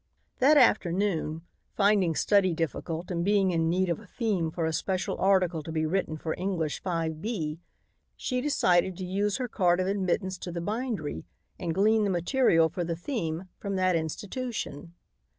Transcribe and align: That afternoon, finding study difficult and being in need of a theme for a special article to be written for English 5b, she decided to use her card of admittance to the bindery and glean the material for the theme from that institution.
That 0.39 0.57
afternoon, 0.57 1.43
finding 1.75 2.15
study 2.15 2.55
difficult 2.55 3.11
and 3.11 3.23
being 3.23 3.51
in 3.51 3.69
need 3.69 3.87
of 3.87 3.99
a 3.99 4.07
theme 4.07 4.49
for 4.49 4.65
a 4.65 4.73
special 4.73 5.15
article 5.19 5.61
to 5.61 5.71
be 5.71 5.85
written 5.85 6.17
for 6.17 6.33
English 6.39 6.81
5b, 6.81 7.59
she 8.15 8.41
decided 8.41 8.97
to 8.97 9.05
use 9.05 9.37
her 9.37 9.47
card 9.47 9.79
of 9.79 9.85
admittance 9.85 10.39
to 10.39 10.51
the 10.51 10.59
bindery 10.59 11.25
and 11.59 11.75
glean 11.75 12.03
the 12.03 12.09
material 12.09 12.67
for 12.67 12.83
the 12.83 12.95
theme 12.95 13.43
from 13.59 13.75
that 13.75 13.95
institution. 13.95 14.95